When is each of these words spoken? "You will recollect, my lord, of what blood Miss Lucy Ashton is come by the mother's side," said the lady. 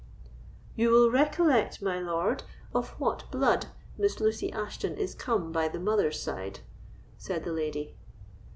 "You 0.75 0.89
will 0.89 1.11
recollect, 1.11 1.79
my 1.79 1.99
lord, 1.99 2.41
of 2.73 2.99
what 2.99 3.29
blood 3.29 3.67
Miss 3.99 4.19
Lucy 4.19 4.51
Ashton 4.51 4.97
is 4.97 5.13
come 5.13 5.51
by 5.51 5.67
the 5.67 5.79
mother's 5.79 6.19
side," 6.19 6.61
said 7.19 7.43
the 7.43 7.53
lady. 7.53 7.95